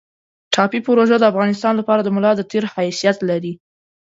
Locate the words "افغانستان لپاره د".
1.31-2.09